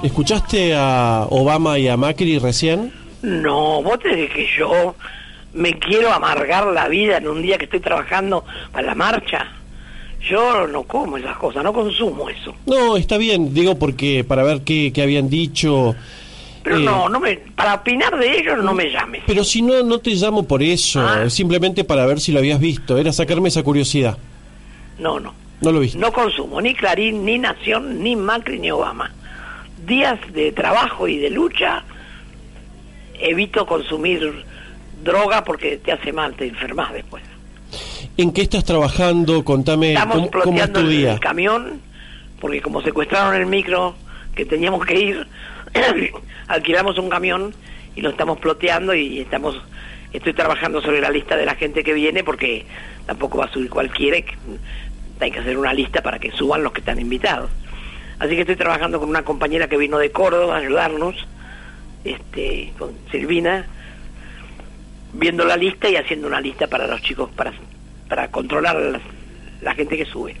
[0.00, 2.92] ¿Escuchaste a Obama y a Macri recién?
[3.22, 4.94] No, vos te decís que yo
[5.54, 9.48] me quiero amargar la vida en un día que estoy trabajando para la marcha.
[10.20, 12.54] Yo no como esas cosas, no consumo eso.
[12.64, 15.96] No, está bien, digo porque para ver qué, qué habían dicho.
[16.62, 19.24] Pero eh, no, no me, para opinar de ellos no me llames.
[19.26, 21.28] Pero si no, no te llamo por eso, Ah.
[21.28, 24.16] simplemente para ver si lo habías visto, era sacarme esa curiosidad.
[25.00, 25.34] No, no.
[25.60, 25.98] No lo viste.
[25.98, 29.10] No consumo ni Clarín, ni Nación, ni Macri, ni Obama.
[29.88, 31.82] Días de trabajo y de lucha,
[33.18, 34.44] evito consumir
[35.02, 37.24] droga porque te hace mal, te enfermas después.
[38.16, 39.44] ¿En qué estás trabajando?
[39.44, 41.14] Contame Estamos cómo, cómo es tu día.
[41.14, 41.80] el camión,
[42.40, 43.94] porque como secuestraron el micro
[44.34, 45.26] que teníamos que ir,
[46.48, 47.54] alquilamos un camión
[47.96, 49.56] y lo estamos ploteando y estamos
[50.12, 52.66] estoy trabajando sobre la lista de la gente que viene porque
[53.06, 54.18] tampoco va a subir cualquiera,
[55.20, 57.50] hay que hacer una lista para que suban los que están invitados.
[58.18, 61.14] Así que estoy trabajando con una compañera que vino de Córdoba a ayudarnos,
[62.04, 63.66] este, con Silvina,
[65.12, 67.52] viendo la lista y haciendo una lista para los chicos para,
[68.08, 69.00] para controlar la,
[69.62, 70.36] la gente que sube.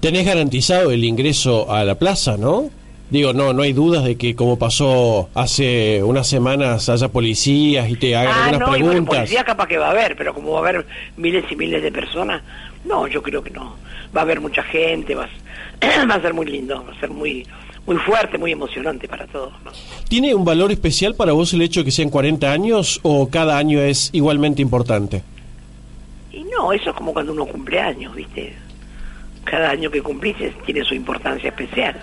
[0.00, 2.70] Tenés garantizado el ingreso a la plaza, ¿no?
[3.10, 7.96] Digo, no, no hay dudas de que como pasó hace unas semanas haya policías y
[7.96, 9.16] te hagan Ah, algunas no, y bueno, preguntas.
[9.18, 11.92] policía capaz que va a haber, pero como va a haber miles y miles de
[11.92, 12.42] personas,
[12.84, 13.76] no, yo creo que no.
[14.16, 17.10] Va a haber mucha gente, va a, va a ser muy lindo, va a ser
[17.10, 17.46] muy
[17.86, 19.52] muy fuerte, muy emocionante para todos.
[19.62, 19.70] ¿no?
[20.08, 23.58] ¿Tiene un valor especial para vos el hecho de que sean 40 años o cada
[23.58, 25.22] año es igualmente importante?
[26.32, 28.54] Y no, eso es como cuando uno cumple años, ¿viste?
[29.44, 31.94] Cada año que cumplís tiene su importancia especial.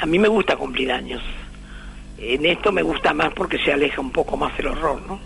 [0.00, 1.22] A mí me gusta cumplir años.
[2.18, 5.20] En esto me gusta más porque se aleja un poco más el horror, ¿no?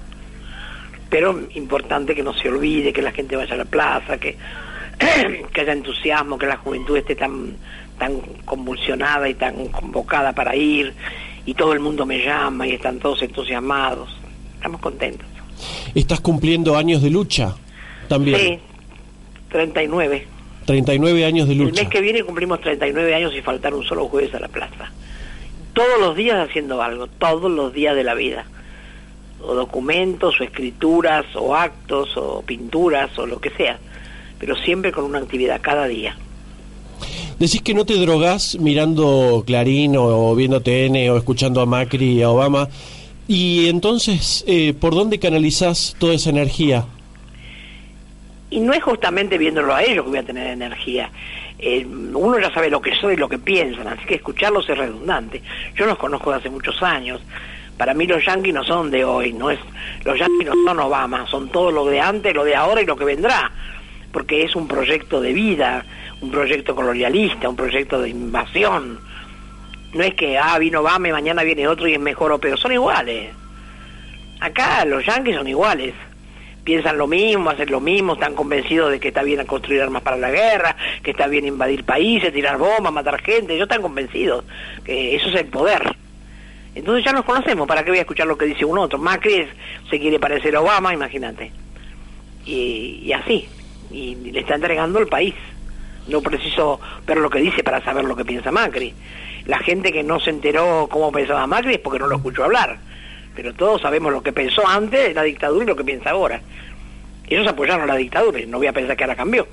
[1.09, 4.37] Pero importante que no se olvide, que la gente vaya a la plaza, que,
[5.53, 7.57] que haya entusiasmo, que la juventud esté tan,
[7.99, 10.95] tan convulsionada y tan convocada para ir,
[11.45, 14.17] y todo el mundo me llama y están todos entusiasmados.
[14.55, 15.27] Estamos contentos.
[15.95, 17.55] ¿Estás cumpliendo años de lucha?
[18.09, 18.39] También.
[18.39, 18.59] Sí,
[19.51, 20.27] 39.
[20.65, 21.83] 39 años de El lucha.
[21.83, 24.91] mes que viene cumplimos 39 años y faltar un solo jueves a la plaza.
[25.73, 28.47] Todos los días haciendo algo, todos los días de la vida.
[29.41, 33.79] O documentos, o escrituras, o actos, o pinturas, o lo que sea.
[34.39, 36.17] Pero siempre con una actividad cada día.
[37.39, 42.19] Decís que no te drogás mirando Clarín o, o viendo TN o escuchando a Macri
[42.19, 42.69] y a Obama.
[43.27, 46.85] Y entonces, eh, ¿por dónde canalizás toda esa energía?
[48.53, 51.11] Y no es justamente viéndolo a ellos que voy a tener energía.
[51.59, 54.77] Eh, uno ya sabe lo que soy y lo que piensan, así que escucharlos es
[54.77, 55.41] redundante.
[55.75, 57.23] Yo los conozco de hace muchos años.
[57.79, 59.59] Para mí los yanquis no son de hoy, no es
[60.05, 62.95] los yanquis no son Obama, son todo lo de antes, lo de ahora y lo
[62.95, 63.51] que vendrá.
[64.13, 65.87] Porque es un proyecto de vida,
[66.21, 69.01] un proyecto colonialista, un proyecto de invasión.
[69.95, 72.59] No es que, ah, vino Obama y mañana viene otro y es mejor o peor,
[72.59, 73.31] son iguales.
[74.41, 75.95] Acá los yanquis son iguales.
[76.65, 80.17] Piensan lo mismo, hacen lo mismo, están convencidos de que está bien construir armas para
[80.17, 83.55] la guerra, que está bien invadir países, tirar bombas, matar gente.
[83.55, 84.45] Ellos están convencidos
[84.85, 85.83] que eso es el poder.
[86.75, 88.99] Entonces ya nos conocemos, ¿para qué voy a escuchar lo que dice un otro?
[88.99, 89.49] Macri es-
[89.91, 91.51] se quiere parecer a Obama, imagínate.
[92.47, 93.49] Y, así,
[93.91, 95.35] y le está entregando el país.
[96.09, 98.95] No preciso ver lo que dice para saber lo que piensa Macri.
[99.47, 102.79] La gente que no se enteró cómo pensaba Macri es porque no lo escuchó hablar.
[103.35, 106.41] Pero todos sabemos lo que pensó antes de la dictadura y lo que piensa ahora.
[107.29, 109.47] Ellos apoyaron la dictadura y no voy a pensar que ahora cambió.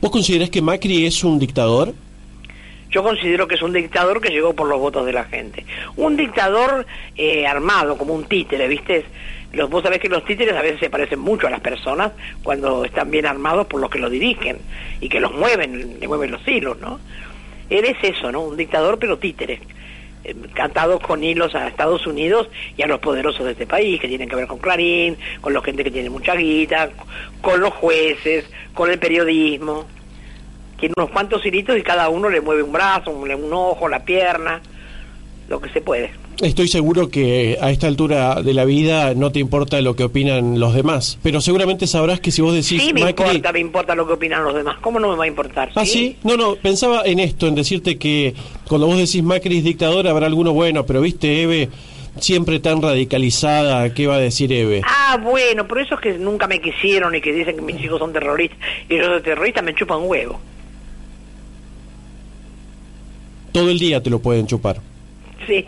[0.00, 1.94] ¿Vos considerás que Macri es un dictador?
[2.90, 5.64] Yo considero que es un dictador que llegó por los votos de la gente.
[5.96, 9.04] Un dictador eh, armado, como un títere, ¿viste?
[9.52, 12.12] Los, vos sabés que los títeres a veces se parecen mucho a las personas
[12.42, 14.58] cuando están bien armados por los que los dirigen
[15.00, 17.00] y que los mueven, le mueven los hilos, ¿no?
[17.70, 18.42] Él es eso, ¿no?
[18.42, 19.60] Un dictador pero títere.
[20.54, 24.28] Cantados con hilos a Estados Unidos y a los poderosos de este país, que tienen
[24.28, 26.90] que ver con Clarín, con la gente que tiene mucha guita,
[27.40, 28.44] con los jueces,
[28.74, 29.86] con el periodismo
[30.78, 34.04] tiene unos cuantos hilitos y cada uno le mueve un brazo, un, un ojo, la
[34.04, 34.60] pierna,
[35.48, 36.10] lo que se puede.
[36.42, 40.60] Estoy seguro que a esta altura de la vida no te importa lo que opinan
[40.60, 43.24] los demás, pero seguramente sabrás que si vos decís Sí, me Macri...
[43.24, 44.76] importa, me importa lo que opinan los demás.
[44.82, 45.70] ¿Cómo no me va a importar?
[45.74, 46.16] Ah, sí.
[46.24, 48.34] No, no, pensaba en esto, en decirte que
[48.68, 51.70] cuando vos decís Macri es dictador habrá alguno bueno, pero viste, Eve,
[52.20, 54.82] siempre tan radicalizada, ¿qué va a decir Eve?
[54.84, 57.98] Ah, bueno, por eso es que nunca me quisieron y que dicen que mis hijos
[57.98, 58.58] son terroristas
[58.90, 60.38] y yo soy terrorista, me chupan huevo.
[63.52, 64.82] Todo el día te lo pueden chupar.
[65.46, 65.64] Sí.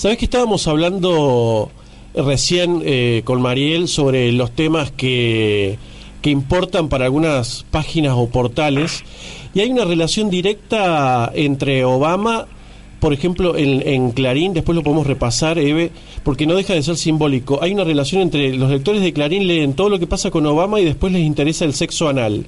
[0.00, 1.70] ¿Sabés que estábamos hablando
[2.14, 5.76] recién eh, con Mariel sobre los temas que
[6.22, 9.04] que importan para algunas páginas o portales.
[9.52, 12.46] Y hay una relación directa entre Obama,
[12.98, 15.90] por ejemplo, en, en Clarín, después lo podemos repasar, Eve,
[16.22, 17.58] porque no deja de ser simbólico.
[17.62, 20.80] Hay una relación entre los lectores de Clarín leen todo lo que pasa con Obama
[20.80, 22.46] y después les interesa el sexo anal.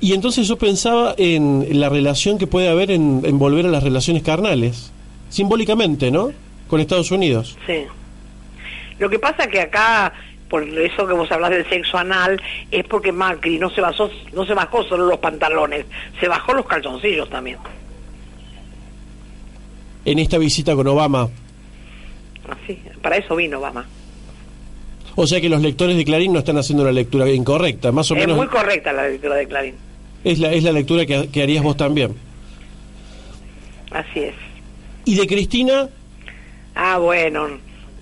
[0.00, 4.22] Y entonces yo pensaba en la relación que puede haber en volver a las relaciones
[4.22, 4.92] carnales,
[5.30, 6.30] simbólicamente, ¿no?
[6.74, 7.56] Con Estados Unidos.
[7.68, 7.84] Sí.
[8.98, 10.12] Lo que pasa que acá,
[10.48, 14.44] por eso que vos hablas del sexo anal, es porque Macri no se basó, no
[14.44, 15.86] se bajó solo los pantalones,
[16.18, 17.58] se bajó los calzoncillos también.
[20.04, 21.28] En esta visita con Obama.
[22.48, 23.86] Así, para eso vino Obama.
[25.14, 28.14] O sea que los lectores de Clarín no están haciendo la lectura incorrecta, más o
[28.16, 28.36] es menos.
[28.36, 29.74] muy correcta la lectura de Clarín.
[30.24, 32.16] Es la, es la lectura que, que harías vos también.
[33.92, 34.34] Así es.
[35.04, 35.88] ¿Y de Cristina?
[36.74, 37.48] Ah, bueno,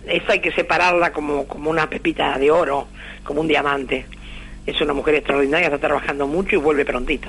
[0.07, 2.89] eso hay que separarla como, como una pepita de oro,
[3.25, 4.07] como un diamante.
[4.67, 7.29] Es una mujer extraordinaria, está trabajando mucho y vuelve prontito.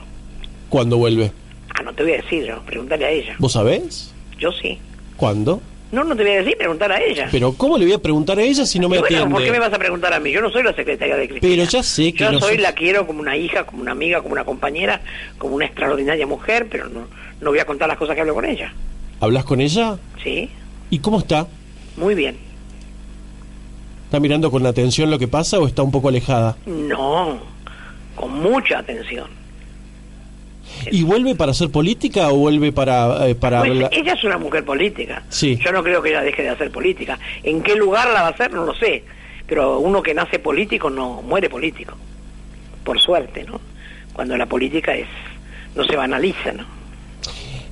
[0.70, 1.32] ¿Cuándo vuelve?
[1.76, 3.36] Ah, no te voy a decir yo, pregúntale a ella.
[3.40, 4.14] ¿Vos sabés?
[4.40, 4.80] Yo sí.
[5.18, 5.62] ¿Cuándo?
[5.92, 7.28] No, no te voy a decir, preguntar a ella.
[7.32, 9.36] Pero ¿cómo le voy a preguntar a ella si no me bueno, atiende?
[9.36, 10.32] ¿por qué me vas a preguntar a mí?
[10.32, 11.56] Yo no soy la secretaria de Cristina.
[11.56, 13.92] Pero ya sé que Yo no soy, sos- la quiero como una hija, como una
[13.92, 15.02] amiga, como una compañera,
[15.38, 17.08] como una extraordinaria mujer, pero no,
[17.42, 18.74] no voy a contar las cosas que hablo con ella.
[19.20, 19.98] ¿Hablas con ella?
[20.24, 20.50] ¿Sí?
[20.94, 21.48] ¿Y cómo está?
[21.98, 22.38] Muy bien.
[24.06, 26.56] ¿Está mirando con atención lo que pasa o está un poco alejada?
[26.68, 27.40] No,
[28.16, 29.28] con mucha atención.
[30.92, 33.28] ¿Y vuelve para hacer política o vuelve para...
[33.28, 35.24] eh, para Pues, hablar- ella es una mujer política.
[35.30, 35.58] Sí.
[35.66, 37.18] Yo no creo que ella deje de hacer política.
[37.42, 38.54] ¿En qué lugar la va a hacer?
[38.54, 39.04] No lo sé.
[39.48, 41.96] Pero uno que nace político no muere político.
[42.84, 43.60] Por suerte, ¿no?
[44.14, 45.08] Cuando la política es
[45.76, 46.66] no se banaliza, ¿no?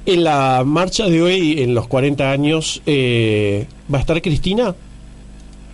[0.06, 4.74] En la marcha de hoy, en los 40 años, eh, ¿va a estar Cristina?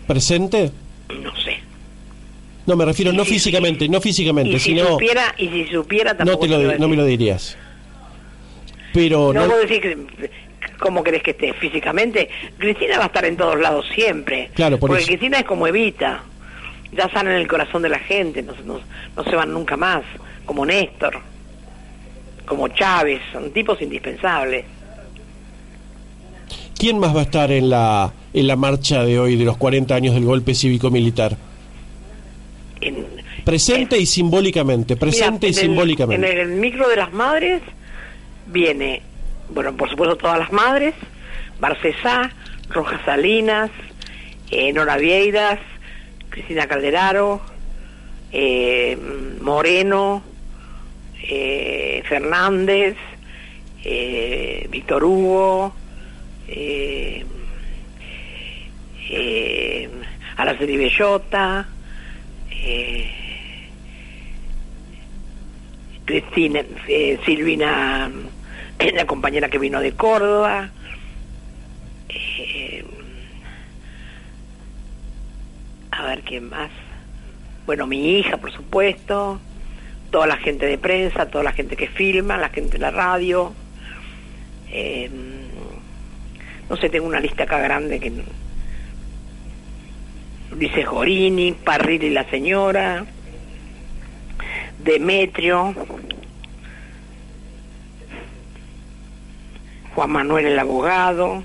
[0.05, 0.71] ¿Presente?
[1.21, 1.57] No sé.
[2.65, 4.85] No, me refiero no si- físicamente, no físicamente, Y si sino...
[4.89, 7.57] supiera, y si supiera No, tampoco te lo, no me lo dirías.
[8.93, 9.97] Pero No no, puedo decir que,
[10.79, 12.29] cómo querés que esté físicamente.
[12.57, 14.49] Cristina va a estar en todos lados siempre.
[14.53, 15.07] Claro, por porque eso.
[15.09, 16.23] Cristina es como Evita.
[16.91, 18.79] Ya están en el corazón de la gente, no, no,
[19.15, 20.03] no se van nunca más.
[20.45, 21.19] Como Néstor,
[22.47, 24.65] como Chávez, son tipos indispensables.
[26.79, 29.95] ¿quién más va a estar en la, en la marcha de hoy de los 40
[29.95, 31.35] años del golpe cívico-militar?
[32.81, 33.05] En,
[33.43, 36.31] Presente y simbólicamente, presente Mira, y en el- simbólicamente.
[36.31, 37.61] En el micro de las madres
[38.47, 39.01] viene,
[39.49, 40.93] bueno, por supuesto todas las madres,
[41.59, 42.31] Barcesá,
[42.69, 43.71] Rojas Salinas,
[44.51, 45.59] eh, Nora Vieiras,
[46.29, 47.41] Cristina Calderaro,
[48.31, 48.97] eh,
[49.41, 50.21] Moreno,
[51.23, 52.95] eh, Fernández,
[53.83, 55.73] eh, Víctor Hugo,
[56.47, 57.25] eh,
[59.09, 59.89] eh,
[60.35, 61.67] Araceli Bellota,
[62.51, 63.09] eh,
[66.05, 68.09] Cristina, eh, Silvina,
[68.93, 70.69] la compañera que vino de Córdoba,
[72.09, 72.85] eh,
[75.91, 76.69] a ver quién más,
[77.65, 79.41] bueno, mi hija, por supuesto,
[80.11, 83.53] toda la gente de prensa, toda la gente que filma, la gente de la radio,
[84.71, 85.09] eh,
[86.69, 88.11] no sé, tengo una lista acá grande que
[90.55, 93.05] dice Jorini, Parril y la señora,
[94.79, 95.73] Demetrio,
[99.95, 101.43] Juan Manuel el abogado,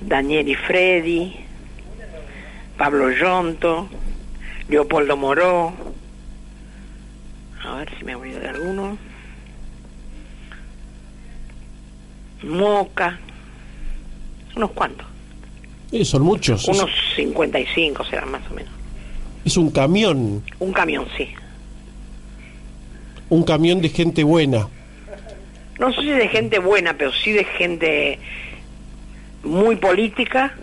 [0.00, 1.36] Daniel y Freddy,
[2.76, 3.88] Pablo Yonto,
[4.68, 5.72] Leopoldo Moró,
[7.78, 8.98] a ver si me he olvidado de alguno,
[12.42, 13.18] Moca,
[14.56, 15.06] unos cuantos,
[15.90, 16.66] Eh, son muchos.
[16.68, 18.72] unos 55 serán más o menos.
[19.44, 21.28] Es un camión, Un camión, sí.
[23.30, 24.68] un camión de gente buena.
[25.78, 28.18] No sé si de gente buena, pero sí de gente
[29.44, 30.54] muy política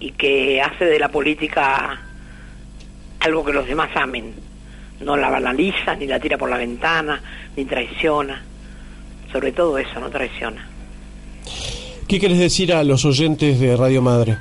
[0.00, 2.00] y que hace de la política
[3.20, 4.32] algo que los demás amen.
[5.00, 7.20] No la banaliza, ni la tira por la ventana,
[7.56, 8.42] ni traiciona.
[9.32, 10.66] Sobre todo eso, no traiciona.
[12.08, 14.36] ¿Qué querés decir a los oyentes de Radio Madre?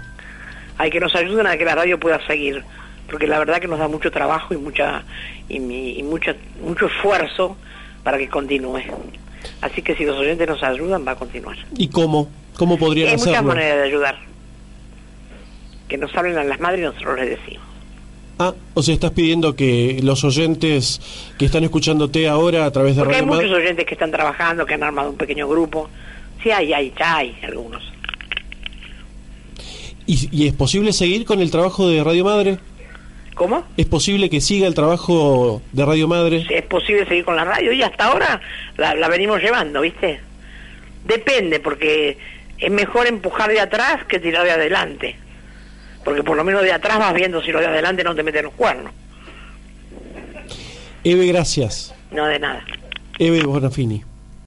[0.77, 2.63] Hay que nos ayuden a que la radio pueda seguir,
[3.09, 5.03] porque la verdad que nos da mucho trabajo y mucha
[5.49, 7.57] y, mi- y mucha, mucho esfuerzo
[8.03, 8.81] para que continúe.
[9.61, 11.57] Así que si los oyentes nos ayudan, va a continuar.
[11.77, 12.29] ¿Y cómo?
[12.57, 13.49] ¿Cómo podrían Hay muchas hacerlo?
[13.49, 14.17] maneras de ayudar.
[15.87, 17.63] Que nos hablen a las madres y nosotros les decimos.
[18.43, 20.99] Ah, o sea, estás pidiendo que los oyentes
[21.37, 23.63] que están escuchándote ahora a través de Porque hay Radio muchos Madre...
[23.63, 25.89] oyentes que están trabajando, que han armado un pequeño grupo.
[26.41, 27.83] Sí, hay, hay, ya hay algunos.
[30.05, 32.57] ¿Y, y es posible seguir con el trabajo de Radio Madre?
[33.35, 33.63] ¿Cómo?
[33.77, 36.45] ¿Es posible que siga el trabajo de Radio Madre?
[36.49, 38.41] Es posible seguir con la radio y hasta ahora
[38.77, 40.19] la, la venimos llevando, ¿viste?
[41.05, 42.17] Depende, porque
[42.59, 45.15] es mejor empujar de atrás que tirar de adelante.
[46.03, 48.45] Porque por lo menos de atrás vas viendo si lo de adelante no te meten
[48.45, 48.91] los cuernos.
[51.03, 51.93] Eve, gracias.
[52.11, 52.63] No de nada.
[53.19, 54.03] Eve Bonafini.